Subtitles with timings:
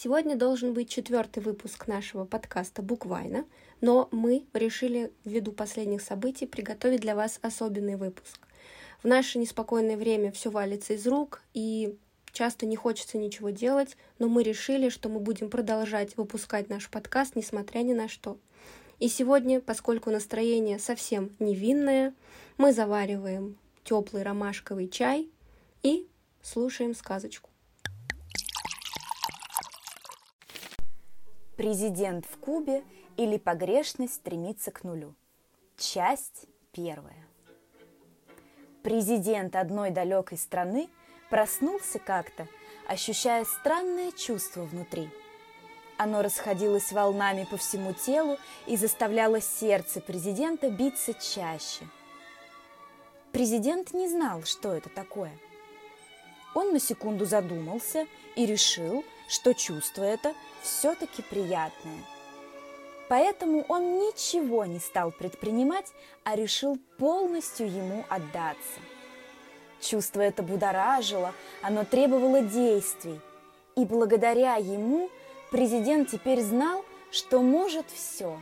[0.00, 3.44] Сегодня должен быть четвертый выпуск нашего подкаста «Буквально»,
[3.80, 8.46] но мы решили ввиду последних событий приготовить для вас особенный выпуск.
[9.02, 11.98] В наше неспокойное время все валится из рук, и
[12.30, 17.34] часто не хочется ничего делать, но мы решили, что мы будем продолжать выпускать наш подкаст,
[17.34, 18.38] несмотря ни на что.
[19.00, 22.14] И сегодня, поскольку настроение совсем невинное,
[22.56, 25.28] мы завариваем теплый ромашковый чай
[25.82, 26.06] и
[26.40, 27.50] слушаем сказочку.
[31.58, 32.84] Президент в Кубе
[33.16, 35.16] или погрешность стремится к нулю.
[35.76, 37.26] Часть первая.
[38.84, 40.88] Президент одной далекой страны
[41.30, 42.46] проснулся как-то,
[42.86, 45.10] ощущая странное чувство внутри.
[45.96, 48.38] Оно расходилось волнами по всему телу
[48.68, 51.88] и заставляло сердце президента биться чаще.
[53.32, 55.36] Президент не знал, что это такое.
[56.54, 62.04] Он на секунду задумался и решил, что чувство это все-таки приятное.
[63.08, 65.86] Поэтому он ничего не стал предпринимать,
[66.24, 68.80] а решил полностью ему отдаться.
[69.80, 71.32] Чувство это будоражило,
[71.62, 73.20] оно требовало действий.
[73.76, 75.08] И благодаря ему
[75.50, 78.38] президент теперь знал, что может все.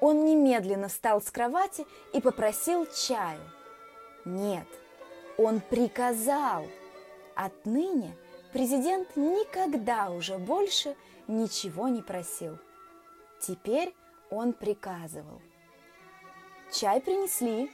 [0.00, 3.40] Он немедленно встал с кровати и попросил чаю.
[4.24, 4.66] Нет,
[5.38, 6.66] он приказал.
[7.36, 8.16] Отныне–
[8.56, 10.96] президент никогда уже больше
[11.28, 12.56] ничего не просил.
[13.38, 13.94] Теперь
[14.30, 15.42] он приказывал.
[16.72, 17.70] Чай принесли,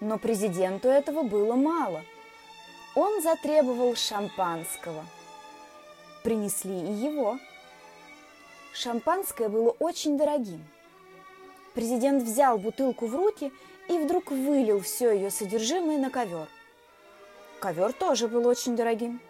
[0.00, 2.02] но президенту этого было мало.
[2.94, 5.06] Он затребовал шампанского.
[6.22, 7.38] Принесли и его.
[8.74, 10.62] Шампанское было очень дорогим.
[11.72, 13.50] Президент взял бутылку в руки
[13.88, 16.48] и вдруг вылил все ее содержимое на ковер.
[17.60, 19.20] Ковер тоже был очень дорогим.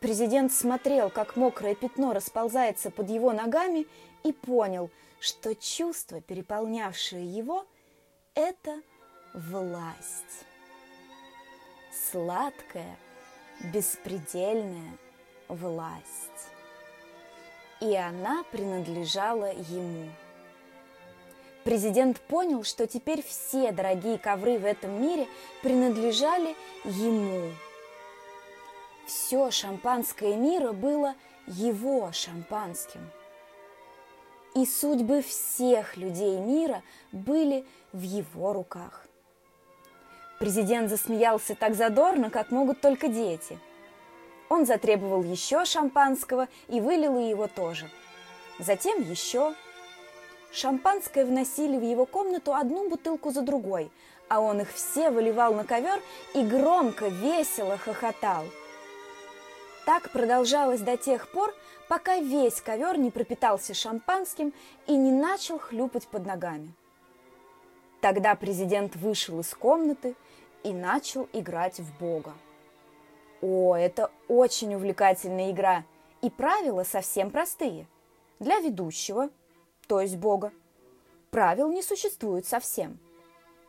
[0.00, 3.86] Президент смотрел, как мокрое пятно расползается под его ногами,
[4.22, 7.66] и понял, что чувство, переполнявшее его,
[8.34, 8.80] это
[9.34, 10.46] власть.
[12.10, 12.96] Сладкая,
[13.72, 14.96] беспредельная
[15.48, 16.50] власть.
[17.80, 20.10] И она принадлежала ему.
[21.64, 25.28] Президент понял, что теперь все дорогие ковры в этом мире
[25.62, 27.50] принадлежали ему–
[29.10, 31.16] все шампанское мира было
[31.48, 33.00] его шампанским.
[34.54, 39.08] И судьбы всех людей мира были в его руках.
[40.38, 43.58] Президент засмеялся так задорно, как могут только дети.
[44.48, 47.90] Он затребовал еще шампанского и вылил его тоже.
[48.60, 49.56] Затем еще.
[50.52, 53.90] Шампанское вносили в его комнату одну бутылку за другой,
[54.28, 56.00] а он их все выливал на ковер
[56.34, 58.44] и громко, весело хохотал–
[59.90, 61.54] так продолжалось до тех пор,
[61.88, 64.52] пока весь ковер не пропитался шампанским
[64.86, 66.72] и не начал хлюпать под ногами.
[68.00, 70.14] Тогда президент вышел из комнаты
[70.62, 72.34] и начал играть в Бога.
[73.42, 75.84] О, это очень увлекательная игра,
[76.22, 77.86] и правила совсем простые.
[78.38, 79.30] Для ведущего,
[79.90, 80.52] то есть Бога,
[81.30, 82.98] правил не существует совсем.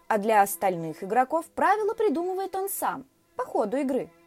[0.07, 3.05] А для остальных игроков правила придумывает он сам,
[3.35, 4.09] по ходу игры–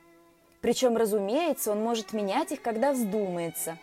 [0.64, 3.76] причем, разумеется, он может менять их, когда вздумается,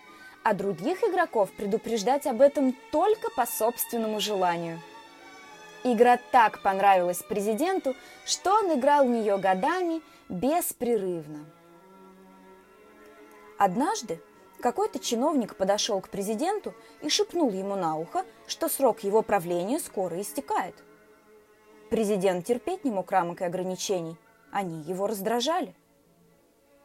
[0.44, 4.80] а других игроков предупреждать об этом только по собственному желанию.
[5.84, 7.96] Игра так понравилась президенту,
[8.26, 11.46] что он играл в нее годами беспрерывно.
[13.60, 14.20] Однажды
[14.62, 20.22] какой-то чиновник подошел к президенту и шепнул ему на ухо, что срок его правления скоро
[20.22, 20.76] истекает.
[21.90, 24.16] Президент терпеть не мог рамок и ограничений,
[24.52, 25.76] они его раздражали.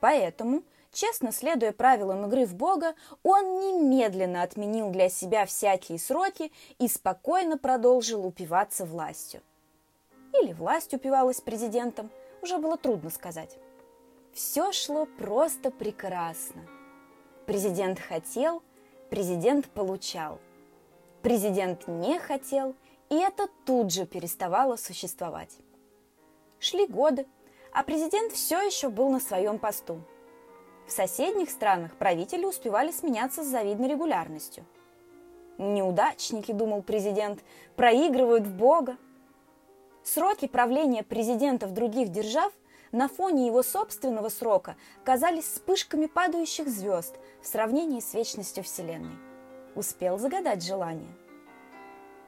[0.01, 6.89] Поэтому, честно следуя правилам игры в Бога, он немедленно отменил для себя всякие сроки и
[6.89, 9.43] спокойно продолжил упиваться властью.
[10.43, 12.11] Или власть упивалась президентом,
[12.43, 13.57] уже было трудно сказать.
[14.33, 16.76] Все шло просто прекрасно.
[17.47, 18.61] Президент хотел,
[19.09, 20.41] президент получал.
[21.23, 22.75] Президент не хотел,
[23.09, 25.57] и это тут же переставало существовать.
[26.59, 27.25] Шли годы,
[27.73, 30.01] а президент все еще был на своем посту.
[30.89, 34.65] В соседних странах правители успевали сменяться с завидной регулярностью.
[35.57, 37.45] Неудачники, думал президент,
[37.77, 38.97] проигрывают в Бога.
[40.03, 42.53] Сроки правления президентов других держав
[42.97, 49.17] на фоне его собственного срока казались вспышками падающих звезд в сравнении с вечностью Вселенной.
[49.75, 51.15] Успел загадать желание.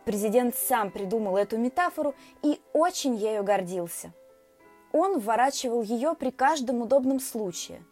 [0.05, 4.13] Президент сам придумал эту метафору и очень ею гордился–
[4.93, 7.83] он вворачивал ее при каждом удобном случае.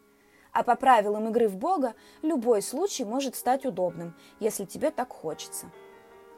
[0.53, 5.71] А по правилам игры в Бога любой случай может стать удобным, если тебе так хочется.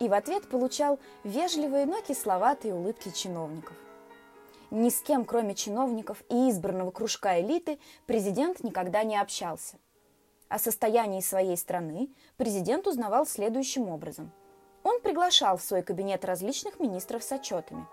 [0.00, 3.76] И в ответ получал вежливые, но кисловатые улыбки чиновников.
[4.70, 9.76] Ни с кем, кроме чиновников и избранного кружка элиты, президент никогда не общался.
[10.48, 14.32] О состоянии своей страны президент узнавал следующим образом.
[14.82, 17.86] Он приглашал в свой кабинет различных министров с отчетами.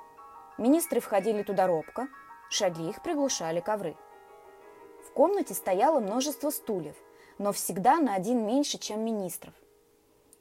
[0.58, 2.08] Министры входили туда робко,
[2.50, 3.96] шаги их приглушали ковры–
[5.16, 6.96] комнате стояло множество стульев,
[7.40, 9.54] но всегда на один меньше, чем министров.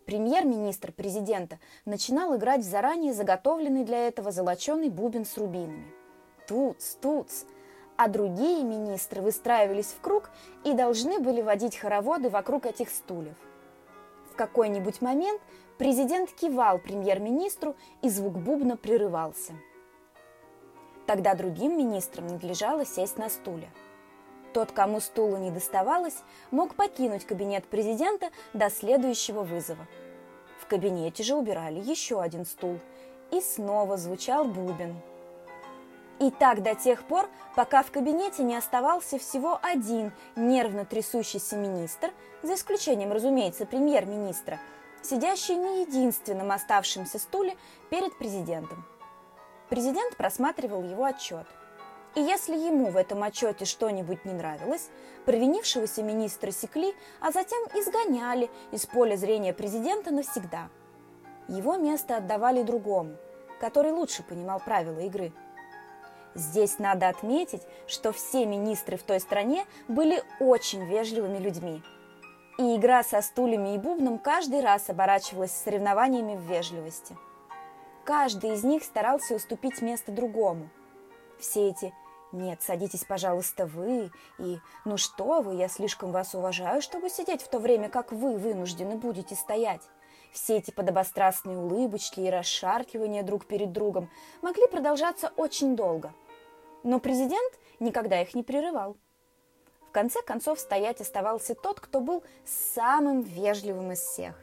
[0.05, 5.87] Премьер-министр президента начинал играть в заранее заготовленный для этого золоченый бубен с рубинами.
[6.47, 7.45] Туц, туц.
[7.97, 10.31] А другие министры выстраивались в круг
[10.65, 13.37] и должны были водить хороводы вокруг этих стульев.
[14.33, 15.41] В какой-нибудь момент
[15.79, 19.53] президент кивал премьер-министру, и звук бубна прерывался.
[21.07, 23.71] Тогда другим министрам надлежало сесть на стулья–
[24.55, 29.85] тот, кому стула не доставалось, мог покинуть кабинет президента до следующего вызова.
[30.61, 32.79] В кабинете же убирали еще один стул,
[33.33, 34.95] и снова звучал бубен.
[36.21, 42.13] И так до тех пор, пока в кабинете не оставался всего один нервно трясущийся министр,
[42.43, 44.61] за исключением, разумеется, премьер-министра,
[45.03, 47.57] сидящий на единственном оставшемся стуле
[47.91, 48.85] перед президентом.
[49.69, 51.47] Президент просматривал его отчет–
[52.15, 54.89] и если ему в этом отчете что-нибудь не нравилось,
[55.25, 60.69] провинившегося министра секли, а затем изгоняли из поля зрения президента навсегда.
[61.49, 63.17] Его место отдавали другому,
[63.61, 65.33] который лучше понимал правила игры.
[66.35, 71.83] Здесь надо отметить, что все министры в той стране были очень вежливыми людьми.
[72.59, 77.17] И игра со стульями и бубном каждый раз оборачивалась соревнованиями в вежливости.
[78.05, 80.69] Каждый из них старался уступить место другому.
[81.39, 81.93] Все эти
[82.35, 84.11] нет, садитесь, пожалуйста, вы.
[84.39, 88.37] И ну что вы, я слишком вас уважаю, чтобы сидеть в то время, как вы
[88.37, 89.83] вынуждены будете стоять.
[90.33, 94.11] Все эти подобострастные улыбочки и расшаркивания друг перед другом
[94.43, 96.13] могли продолжаться очень долго.
[96.85, 98.97] Но президент никогда их не прерывал.
[99.89, 104.41] В конце концов стоять оставался тот, кто был самым вежливым из всех.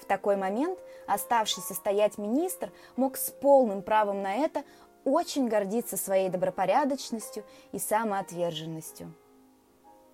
[0.00, 4.64] В такой момент оставшийся стоять министр мог с полным правом на это
[5.04, 9.12] очень гордится своей добропорядочностью и самоотверженностью.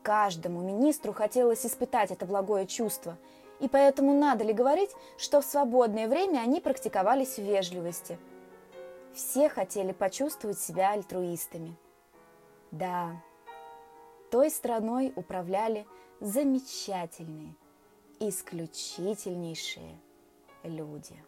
[0.03, 3.17] Каждому министру хотелось испытать это благое чувство,
[3.61, 8.19] и поэтому надо ли говорить, что в свободное время они практиковались в вежливости.
[9.15, 11.77] Все хотели почувствовать себя альтруистами.
[12.73, 13.23] Да,
[14.33, 15.87] той страной управляли
[16.19, 17.55] замечательные,
[18.19, 20.01] исключительнейшие
[20.65, 21.23] люди.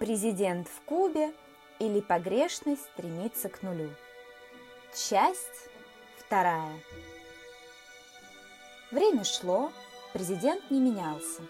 [0.00, 1.32] Президент в Кубе
[1.78, 3.90] или погрешность стремится к нулю.
[4.98, 5.70] Часть
[6.16, 6.72] вторая.
[8.90, 9.70] Время шло,
[10.12, 11.42] президент не менялся.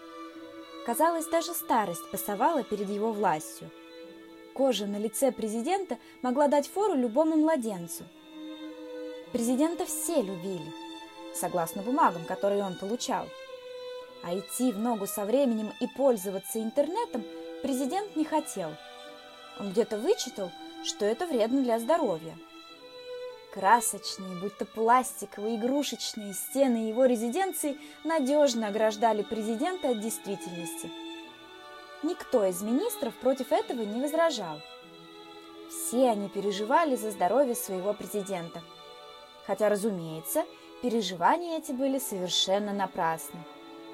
[0.85, 3.71] Казалось, даже старость пасовала перед его властью.
[4.53, 8.03] Кожа на лице президента могла дать фору любому младенцу.
[9.31, 10.71] Президента все любили,
[11.33, 13.25] согласно бумагам, которые он получал.
[14.23, 17.23] А идти в ногу со временем и пользоваться интернетом–
[17.63, 18.69] президент не хотел.
[19.59, 20.51] Он где-то вычитал,
[20.83, 22.37] что это вредно для здоровья.
[23.53, 30.91] Красочные, будто пластиковые, игрушечные стены его резиденции надежно ограждали президента от действительности.
[32.03, 34.61] Никто из министров против этого не возражал.
[35.69, 38.61] Все они переживали за здоровье своего президента.
[39.45, 40.45] Хотя, разумеется,
[40.81, 43.39] переживания эти были совершенно напрасны.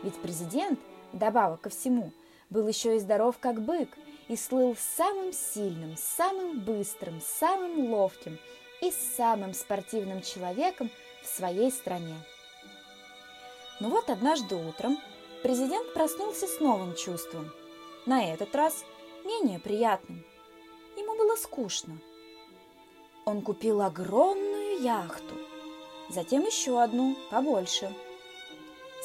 [0.04, 0.80] Ведь президент,
[1.14, 2.12] добавок ко всему–
[2.50, 3.90] был еще и здоров, как бык,
[4.28, 8.40] и слыл самым сильным, самым быстрым, самым ловким
[8.82, 10.90] и самым спортивным человеком
[11.24, 12.16] в своей стране.
[13.80, 14.98] Но вот однажды утром
[15.44, 17.52] президент проснулся с новым чувством,
[18.06, 18.86] на этот раз
[19.26, 20.24] менее приятным.
[20.98, 21.98] Ему было скучно.
[23.26, 25.36] Он купил огромную яхту,
[26.10, 27.94] затем еще одну, побольше.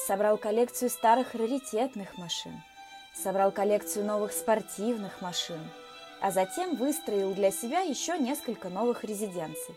[0.07, 2.53] Собрал коллекцию старых раритетных машин–
[3.13, 5.59] собрал коллекцию новых спортивных машин,
[6.21, 9.75] а затем выстроил для себя еще несколько новых резиденций.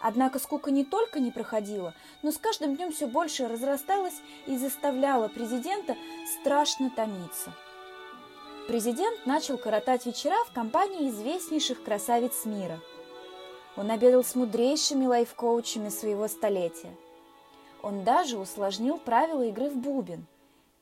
[0.00, 5.28] Однако скука не только не проходила, но с каждым днем все больше разрасталась и заставляла
[5.28, 5.96] президента
[6.40, 7.52] страшно томиться.
[8.68, 12.80] Президент начал коротать вечера в компании известнейших красавиц мира.
[13.76, 16.94] Он обедал с мудрейшими лайфкоучами своего столетия.
[17.82, 20.26] Он даже усложнил правила игры в бубен–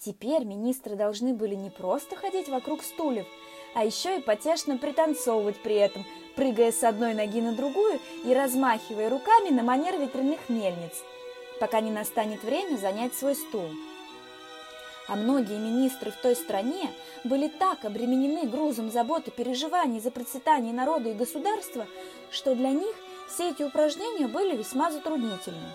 [0.05, 3.27] Теперь министры должны были не просто ходить вокруг стульев,
[3.75, 6.05] а еще и потешно пританцовывать при этом,
[6.37, 11.03] прыгая с одной ноги на другую и размахивая руками на манер ветряных мельниц,
[11.61, 13.69] пока не настанет время занять свой стул.
[15.07, 16.91] А многие министры в той стране
[17.25, 21.87] были так обременены грузом забот и переживаний за процветание народа и государства,
[22.31, 22.95] что для них
[23.29, 25.69] все эти упражнения были весьма затруднительны.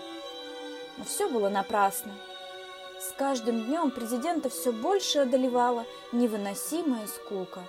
[0.98, 2.12] Но все было напрасно.
[3.00, 7.62] С каждым днем президента все больше одолевала невыносимая скука.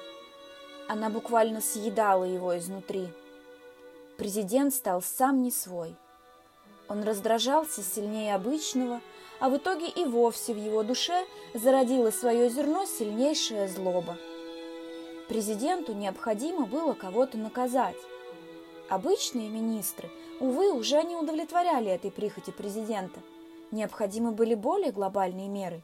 [0.92, 3.08] Она буквально съедала его изнутри.
[4.18, 5.96] Президент стал сам не свой.
[6.90, 9.02] Он раздражался сильнее обычного–
[9.42, 14.16] а в итоге и вовсе в его душе зародило свое зерно сильнейшая злоба.
[15.28, 17.96] Президенту необходимо было кого-то наказать.
[18.88, 23.20] Обычные министры, увы, уже не удовлетворяли этой прихоти президента.
[23.72, 25.82] Необходимы были более глобальные меры.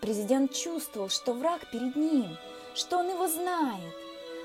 [0.00, 2.36] Президент чувствовал, что враг перед ним,
[2.78, 3.92] что он его знает,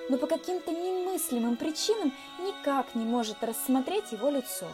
[0.10, 4.68] но по каким-то немыслимым причинам никак не может рассмотреть его лицо.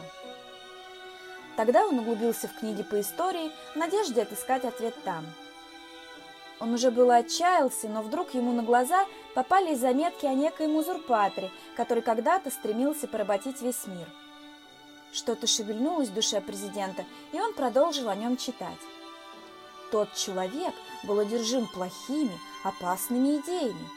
[1.56, 5.26] Тогда он углубился в книги по истории в надежде отыскать ответ там.
[6.58, 12.02] Он уже было отчаялся, но вдруг ему на глаза попали заметки о некоем узурпаторе, который
[12.02, 14.06] когда-то стремился поработить весь мир.
[15.12, 18.78] Что-то шевельнулось в душе президента, и он продолжил о нем читать.
[19.90, 23.88] Тот человек был одержим плохими, опасными идеями,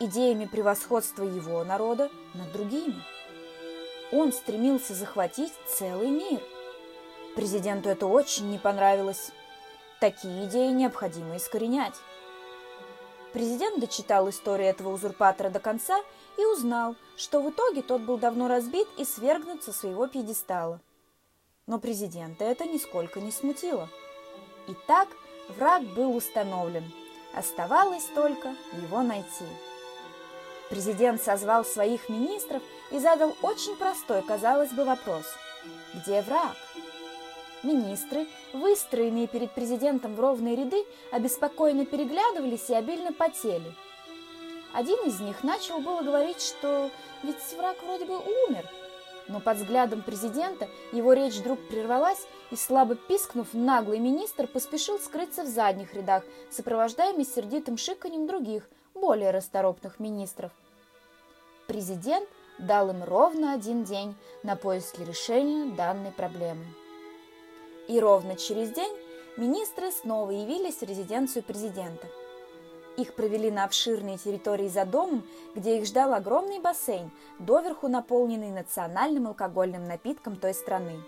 [0.00, 3.02] идеями превосходства его народа над другими.
[4.12, 6.40] Он стремился захватить целый мир–
[7.38, 9.30] Президенту это очень не понравилось.
[10.00, 11.94] Такие идеи необходимо искоренять.
[13.32, 16.00] Президент дочитал историю этого узурпатора до конца
[16.36, 20.80] и узнал, что в итоге тот был давно разбит и свергнут со своего пьедестала.
[21.68, 23.88] Но президента это нисколько не смутило.
[24.66, 25.06] Итак,
[25.48, 26.84] враг был установлен.
[27.34, 29.44] Оставалось только его найти.
[30.70, 35.24] Президент созвал своих министров и задал очень простой, казалось бы, вопрос.
[35.94, 36.56] Где враг?
[37.62, 43.74] Министры, выстроенные перед президентом в ровные ряды, обеспокоенно переглядывались и обильно потели.
[44.72, 46.90] Один из них начал было говорить, что
[47.22, 48.68] ведь враг вроде бы умер,
[49.28, 55.44] но под взглядом президента его речь вдруг прервалась, и, слабо пискнув, наглый министр поспешил скрыться
[55.44, 60.50] в задних рядах, сопровождаемый сердитым шиканьем других, более расторопных министров.
[61.66, 66.64] Президент дал им ровно один день на поиски решения данной проблемы.
[67.86, 68.92] И ровно через день
[69.36, 72.06] министры снова явились в резиденцию президента.
[72.98, 75.22] Их провели на обширные территории за домом,
[75.54, 81.00] где их ждал огромный бассейн, доверху наполненный национальным алкогольным напитком той страны.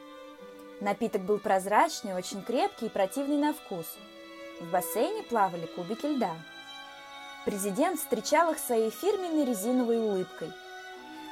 [0.81, 3.87] Напиток был прозрачный, очень крепкий и противный на вкус.
[4.61, 6.33] В бассейне плавали кубики льда.
[7.45, 10.51] Президент встречал их своей фирменной резиновой улыбкой.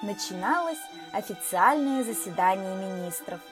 [0.03, 0.79] Начиналось
[1.13, 3.41] официальное заседание министров–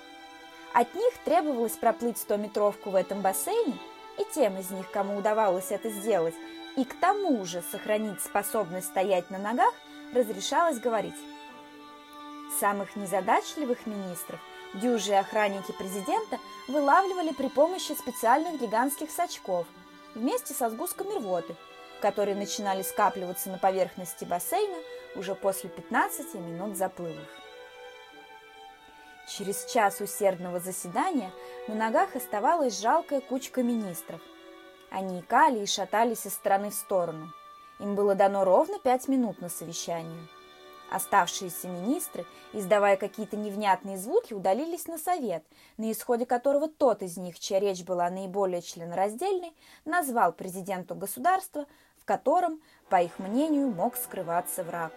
[0.77, 3.79] от них требовалось проплыть 100-метровку в этом бассейне,
[4.19, 6.35] и тем из них, кому удавалось это сделать,
[6.77, 9.73] и к тому же сохранить способность стоять на ногах,
[10.15, 11.15] разрешалось говорить.
[12.61, 14.41] Самых незадачливых министров
[14.75, 19.67] дюжи охранники президента вылавливали при помощи специальных гигантских сачков
[20.15, 21.57] вместе со сгустками рвоты,
[22.01, 24.77] которые начинали скапливаться на поверхности бассейна
[25.17, 27.27] уже после 15 минут заплывов.
[29.29, 31.33] Через час усердного заседания
[31.67, 34.21] на ногах оставалась жалкая кучка министров.
[34.97, 37.31] Они икали и шатались из стороны в сторону.
[37.81, 40.27] Им было дано ровно пять минут на совещание.
[40.91, 42.25] Оставшиеся министры,
[42.55, 45.45] издавая какие-то невнятные звуки, удалились на совет,
[45.77, 51.67] на исходе которого тот из них, чья речь была наиболее членораздельной, назвал президенту государства,
[52.01, 54.93] в котором, по их мнению, мог скрываться враг.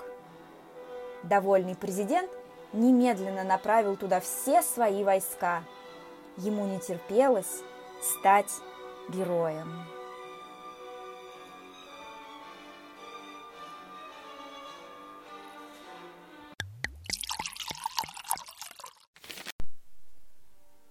[1.23, 2.31] Довольный президент
[2.71, 5.61] немедленно направил туда все свои войска.
[6.37, 7.63] Ему не терпелось
[8.01, 8.61] стать
[9.09, 9.67] героем.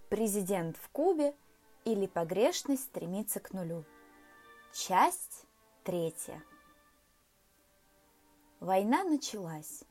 [0.09, 1.35] Президент в Кубе
[1.85, 3.85] или погрешность стремится к нулю.
[4.73, 5.47] Часть
[5.85, 6.43] третья.
[8.59, 9.85] Война началась.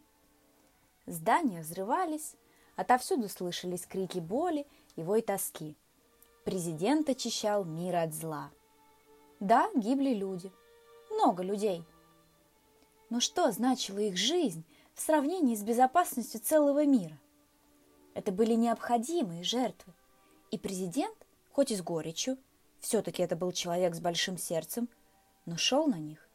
[1.06, 2.36] Здания взрывались,
[2.76, 4.68] отовсюду слышались крики боли
[4.98, 5.78] и вой тоски.
[6.48, 8.52] Президент очищал мир от зла.
[9.42, 10.50] Да, гибли люди.
[11.12, 11.84] Много людей.
[13.10, 14.64] Но что значила их жизнь
[14.94, 17.20] в сравнении с безопасностью целого мира?
[18.14, 19.92] Это были необходимые жертвы.
[20.50, 21.18] И президент,
[21.52, 22.38] хоть и с горечью,
[22.80, 24.88] все-таки это был человек с большим сердцем,
[25.46, 26.30] но шел на них.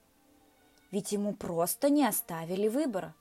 [0.90, 3.14] Ведь ему просто не оставили выбора.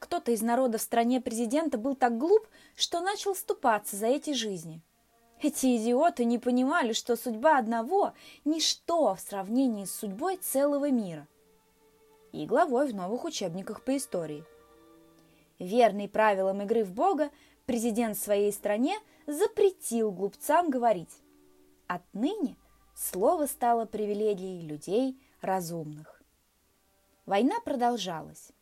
[0.00, 2.44] Кто-то из народа в стране президента был так глуп,
[2.74, 4.82] что начал ступаться за эти жизни.
[5.40, 8.12] Эти идиоты не понимали, что судьба одного–
[8.44, 11.28] ничто в сравнении с судьбой целого мира.
[12.32, 14.44] И главой в новых учебниках по истории.
[15.58, 17.30] Верный правилам игры в Бога,
[17.66, 21.22] президент своей стране запретил глупцам говорить.
[21.86, 22.56] Отныне
[22.96, 26.22] слово стало привилегией людей разумных.
[27.26, 28.52] Война продолжалась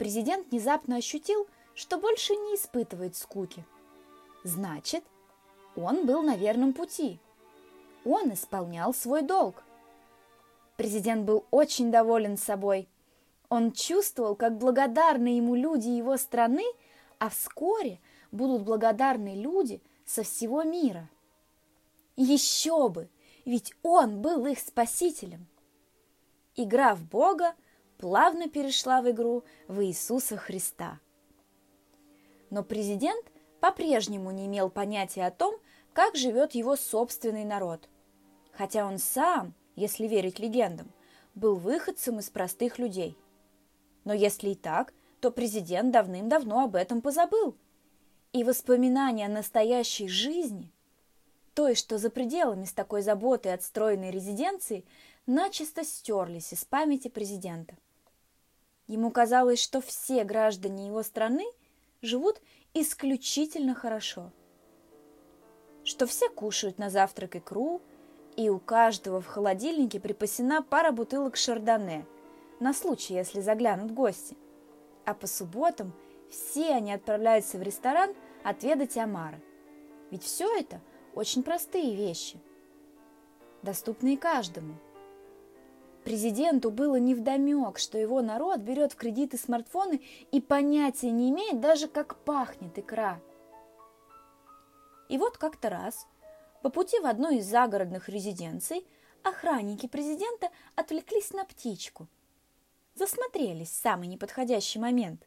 [0.00, 3.66] президент внезапно ощутил, что больше не испытывает скуки.
[4.44, 5.04] Значит,
[5.76, 7.18] он был на верном пути.
[8.04, 9.62] Он исполнял свой долг.
[10.76, 12.88] Президент был очень доволен собой.
[13.48, 16.64] Он чувствовал, как благодарны ему люди его страны,
[17.18, 18.00] а вскоре
[18.32, 21.08] будут благодарны люди со всего мира.
[22.16, 23.08] Еще бы,
[23.44, 25.46] ведь он был их спасителем.
[26.56, 27.54] Игра в Бога–
[28.00, 30.98] плавно перешла в игру в Иисуса Христа.
[32.48, 33.29] Но президент
[33.60, 35.56] по-прежнему не имел понятия о том,
[35.92, 37.88] как живет его собственный народ.
[38.52, 40.90] Хотя он сам, если верить легендам,
[41.34, 43.16] был выходцем из простых людей.
[44.04, 47.56] Но если и так, то президент давным-давно об этом позабыл.
[48.32, 50.72] И воспоминания о настоящей жизни,
[51.54, 54.84] той, что за пределами с такой заботой отстроенной резиденции,
[55.26, 57.76] начисто стерлись из памяти президента–
[58.90, 61.46] Ему казалось, что все граждане его страны
[62.02, 62.40] живут
[62.74, 64.32] исключительно хорошо.
[65.84, 67.82] Что все кушают на завтрак икру,
[68.36, 72.06] и у каждого в холодильнике припасена пара бутылок шардоне
[72.60, 74.36] на случай, если заглянут гости.
[75.04, 75.92] А по субботам
[76.30, 78.14] все они отправляются в ресторан
[78.44, 79.40] отведать омара.
[80.10, 80.80] Ведь все это
[81.14, 82.38] очень простые вещи,
[83.62, 84.74] доступные каждому–
[86.04, 90.00] Президенту было невдомек, что его народ берет в кредиты смартфоны
[90.32, 93.20] и понятия не имеет даже, как пахнет икра.
[95.08, 96.06] И вот как-то раз
[96.62, 98.86] по пути в одну из загородных резиденций
[99.22, 102.08] охранники президента отвлеклись на птичку.
[102.94, 105.26] Засмотрелись в самый неподходящий момент.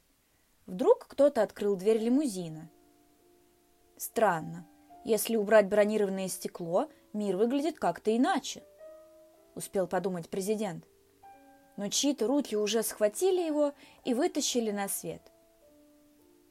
[0.66, 2.70] Вдруг кто-то открыл дверь лимузина.
[3.98, 4.66] Странно.
[5.06, 8.64] Если убрать бронированное стекло, мир выглядит как-то иначе––
[9.56, 10.86] успел подумать президент.
[11.78, 15.22] Но чьи-то руки уже схватили его и вытащили на свет.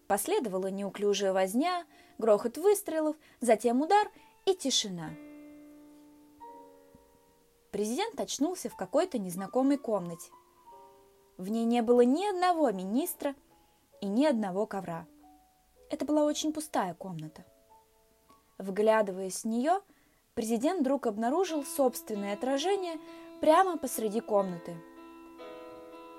[0.09, 1.87] Последовала неуклюжая возня,
[2.19, 4.11] грохот выстрелов, затем удар
[4.45, 5.11] и тишина.
[7.71, 10.31] Президент очнулся в какой-то незнакомой комнате.
[11.39, 13.35] В ней не было ни одного министра
[14.03, 15.07] и ни одного ковра.
[15.89, 17.45] Это была очень пустая комната.
[18.59, 19.81] Вглядываясь в нее,
[20.35, 22.99] президент вдруг обнаружил собственное отражение
[23.41, 24.75] прямо посреди комнаты.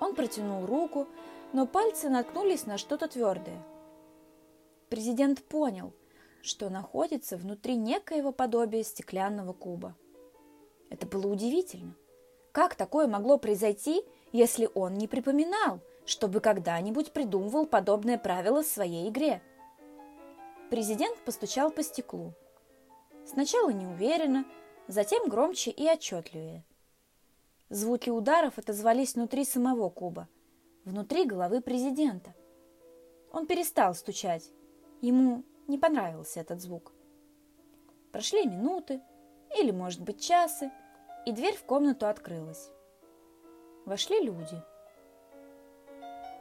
[0.00, 1.08] Он протянул руку,
[1.52, 3.62] но пальцы наткнулись на что-то твердое.
[4.88, 5.92] Президент понял,
[6.42, 9.96] что находится внутри некоего подобия стеклянного куба.
[10.90, 11.94] Это было удивительно.
[12.52, 19.08] Как такое могло произойти, если он не припоминал, чтобы когда-нибудь придумывал подобное правило в своей
[19.08, 19.42] игре?
[20.70, 22.34] Президент постучал по стеклу–
[23.26, 24.44] Сначала неуверенно,
[24.86, 26.64] затем громче и отчетливее.
[27.70, 30.28] Звуки ударов отозвались внутри самого куба,
[30.84, 32.34] внутри головы президента.
[33.32, 34.50] Он перестал стучать.
[35.00, 36.92] Ему не понравился этот звук.
[38.12, 39.00] Прошли минуты,
[39.58, 40.70] или, может быть, часы,
[41.26, 42.70] и дверь в комнату открылась.
[43.86, 44.62] Вошли люди.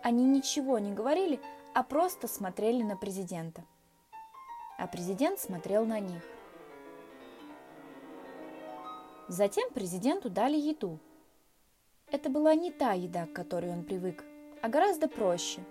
[0.02, 1.40] Они ничего не говорили,
[1.74, 3.64] а просто смотрели на президента.
[4.78, 6.22] А президент смотрел на них.
[9.34, 11.00] Затем президенту дали еду.
[12.12, 14.24] Это была не та еда, к которой он привык,
[14.62, 15.62] а гораздо проще.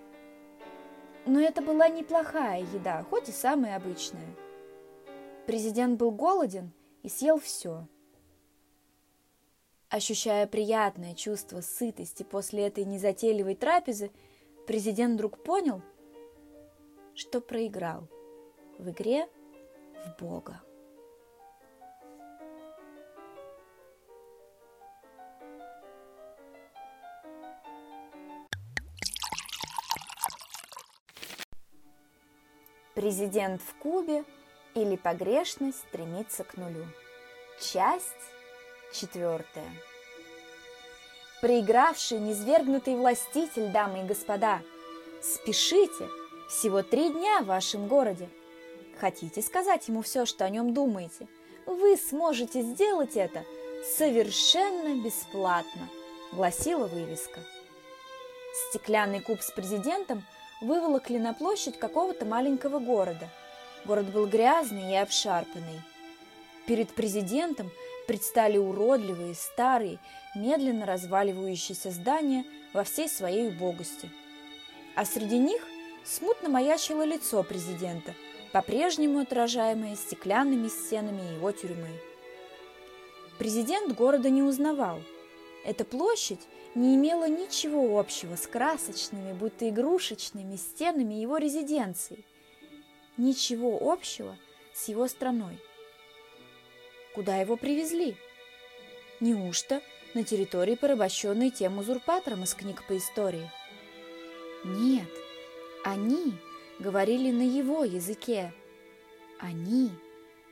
[1.27, 4.35] Но это была неплохая еда, хоть и самая обычная.
[5.47, 6.73] Президент был голоден
[7.05, 7.87] и съел все.
[9.91, 14.11] Ощущая приятное чувство сытости после этой незатейливой трапезы,
[14.67, 15.83] президент вдруг понял,
[17.15, 18.09] что проиграл
[18.81, 19.29] в игре
[20.05, 20.61] в Бога.
[33.03, 34.25] Президент в Кубе
[34.77, 36.87] или погрешность стремится к нулю.
[37.61, 38.07] Часть
[38.93, 39.69] четвертая.
[41.41, 44.61] Проигравший, низвергнутый властитель, дамы и господа,
[45.21, 46.09] спешите,
[46.49, 48.29] всего три дня в вашем городе.
[49.01, 51.27] Хотите сказать ему все, что о нем думаете?
[51.67, 53.45] вы сможете сделать это
[53.99, 55.89] совершенно бесплатно,
[56.31, 57.41] гласила вывеска.
[58.71, 60.23] Стеклянный куб с президентом
[60.63, 63.29] выволокли на площадь какого-то маленького города.
[63.85, 65.83] Город был грязный и обшарпанный.
[66.67, 67.71] Перед президентом
[68.07, 69.99] предстали уродливые, старые,
[70.35, 74.09] медленно разваливающиеся здания во всей своей убогости.
[74.95, 75.63] А среди них
[76.05, 78.15] смутно маячило лицо президента,
[78.53, 81.89] по-прежнему отражаемое стеклянными стенами его тюрьмы.
[83.39, 85.01] Президент города не узнавал.
[85.65, 86.41] Эта площадь
[86.75, 92.25] не имела ничего общего с красочными, будто игрушечными стенами его резиденции.
[93.17, 94.37] Ничего общего
[94.75, 95.59] с его страной.
[97.15, 98.17] Куда его привезли?
[99.21, 99.83] Неужто
[100.15, 103.51] на территории, порабощенной тем узурпатором из книг по истории?
[104.65, 105.09] Нет,
[105.85, 106.33] они
[106.79, 108.53] говорили на его языке.
[109.39, 109.91] Они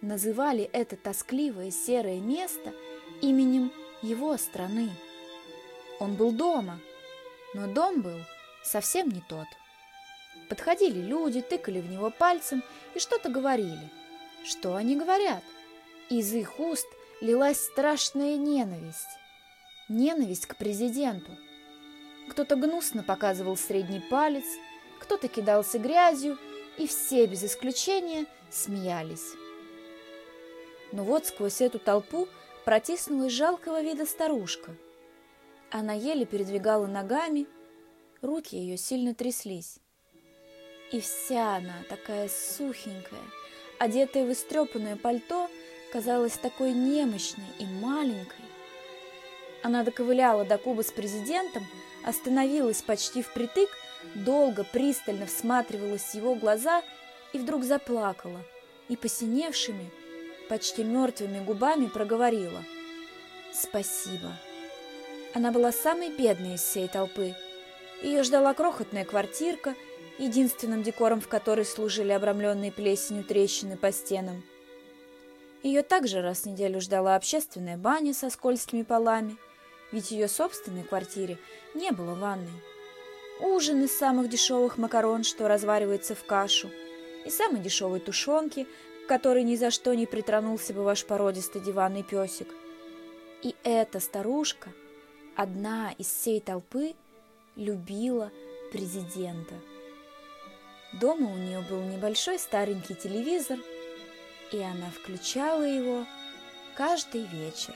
[0.03, 2.73] называли это тоскливое серое место
[3.23, 4.91] именем его страны.
[5.99, 6.81] Он был дома,
[7.55, 8.19] но дом был
[8.63, 9.47] совсем не тот.
[10.49, 12.63] Подходили люди, тыкали в него пальцем
[12.95, 13.91] и что-то говорили.
[14.45, 15.43] Что они говорят?–
[16.11, 16.89] из их уст
[17.21, 19.17] лилась страшная ненависть.
[19.89, 21.31] Ненависть к президенту.
[22.29, 24.45] Кто-то гнусно показывал средний палец,
[24.99, 26.37] кто-то кидался грязью,
[26.79, 29.35] и все без исключения смеялись.
[30.91, 32.27] Но вот сквозь эту толпу
[32.71, 34.77] протиснулась жалкого вида старушка.
[35.73, 37.49] Она еле передвигала ногами,
[38.23, 39.81] руки ее сильно тряслись.
[40.93, 43.25] И вся она такая сухенькая,
[43.81, 45.51] одетая в истрепанное пальто,
[45.93, 48.45] казалась такой немощной и маленькой.
[49.65, 51.67] Она доковыляла до куба с президентом,
[52.05, 53.71] остановилась почти впритык,
[54.15, 56.85] долго пристально всматривалась в его глаза
[57.33, 58.45] и вдруг заплакала
[58.89, 59.91] и посиневшими,
[60.51, 62.65] почти мертвыми губами проговорила
[63.53, 64.33] «Спасибо».
[65.33, 67.37] Она была самой бедной из всей толпы.
[68.03, 69.77] Ее ждала крохотная квартирка,
[70.19, 74.43] единственным декором в которой служили обрамленные плесенью трещины по стенам.
[75.63, 79.37] Ее также раз в неделю ждала общественная баня со скользкими полами,
[79.93, 81.39] ведь в ее собственной квартире
[81.75, 82.61] не было ванной.
[83.39, 86.71] Ужин из самых дешевых макарон, что разваривается в кашу,
[87.25, 88.67] и самой дешевой тушенки,
[89.11, 92.49] которой ни за что не притронулся бы ваш породистый диванный песик.
[93.43, 94.71] И эта старушка,
[95.35, 96.95] одна из всей толпы,
[97.57, 98.31] любила
[98.73, 99.55] президента.
[101.01, 103.59] Дома у нее был небольшой старенький телевизор–
[104.53, 106.07] и она включала его
[106.75, 107.75] каждый вечер.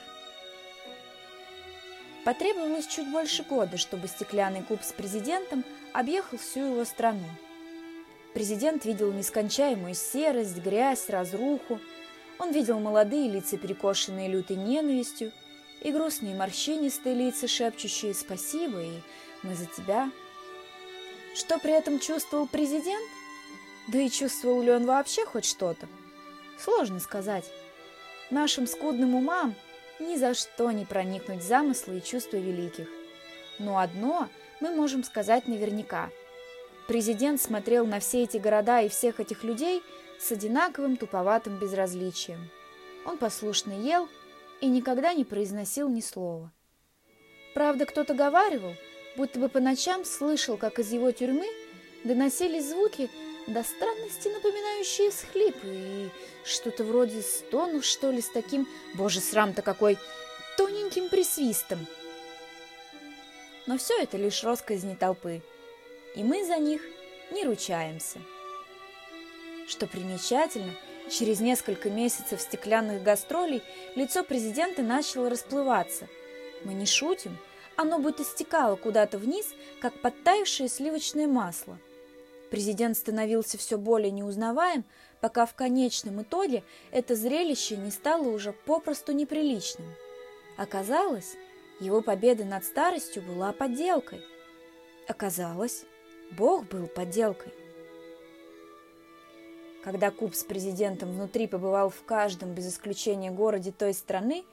[2.25, 7.29] Потребовалось чуть больше года, чтобы стеклянный куб с президентом объехал всю его страну.
[8.35, 11.79] Президент видел нескончаемую серость, грязь, разруху.
[12.41, 15.31] Он видел молодые лица, перекошенные лютой ненавистью,
[15.81, 19.01] и грустные морщинистые лица, шепчущие «Спасибо» и
[19.45, 20.11] «Мы за тебя».
[21.37, 23.09] Что при этом чувствовал президент?
[23.89, 25.87] Да и чувствовал ли он вообще хоть что-то?
[26.59, 27.45] Сложно сказать.
[28.31, 29.55] Нашим скудным умам
[30.01, 32.89] ни за что не проникнуть замыслы и чувства великих.
[33.61, 34.29] Но одно
[34.61, 36.11] мы можем сказать наверняка.
[36.87, 39.83] Президент смотрел на все эти города и всех этих людей
[40.19, 42.51] с одинаковым туповатым безразличием.
[43.07, 44.09] Он послушно ел
[44.61, 46.53] и никогда не произносил ни слова.
[47.55, 48.75] Правда, кто-то говаривал,
[49.17, 51.47] будто бы по ночам слышал, как из его тюрьмы
[52.05, 53.09] доносились звуки,
[53.47, 56.09] до странности напоминающие схлипы и
[56.45, 59.99] что-то вроде стону, что ли, с таким, боже, срам-то какой,
[60.57, 61.87] тоненьким присвистом.
[63.67, 65.43] Но все это лишь росказни толпы,
[66.15, 66.83] и мы за них
[67.33, 68.21] не ручаемся.
[69.67, 70.73] Что примечательно,
[71.11, 73.63] через несколько месяцев стеклянных гастролей
[73.95, 76.09] лицо президента начало расплываться.
[76.65, 77.39] Мы не шутим,
[77.77, 79.47] оно будто стекало куда-то вниз,
[79.81, 81.79] как подтаявшее сливочное масло–
[82.55, 84.85] Президент становился все более неузнаваем,
[85.21, 89.89] пока в конечном итоге это зрелище не стало уже попросту неприличным.
[90.57, 91.35] Оказалось,
[91.81, 94.23] его победа над старостью была подделкой.
[95.09, 95.85] Оказалось,
[96.33, 97.53] Бог был подделкой.
[99.83, 104.45] Когда Куб с президентом внутри побывал в каждом, без исключения, городе той страны,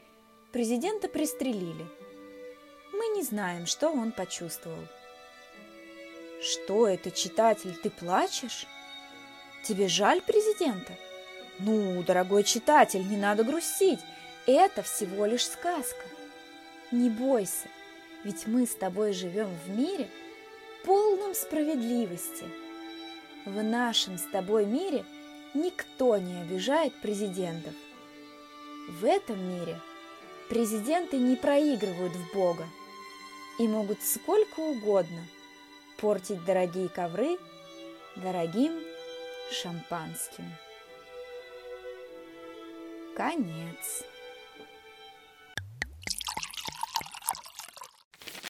[0.52, 1.86] президента пристрелили.
[2.92, 4.84] Мы не знаем, что он почувствовал.
[6.42, 8.68] Что это, читатель, ты плачешь?
[9.64, 10.94] Тебе жаль президента?
[11.60, 14.00] Ну, дорогой читатель, не надо грустить.
[14.48, 16.04] Это всего лишь сказка.
[16.92, 17.68] Не бойся,
[18.24, 20.10] ведь мы с тобой живем в мире,
[20.84, 22.46] полном справедливости.
[23.46, 25.06] В нашем с тобой мире
[25.54, 27.74] никто не обижает президентов.
[28.88, 29.80] В этом мире
[30.50, 32.66] президенты не проигрывают в Бога
[33.60, 35.24] и могут сколько угодно
[35.98, 37.38] портить дорогие ковры
[38.16, 38.74] дорогим
[39.52, 40.46] шампанским.
[43.16, 44.04] Конец.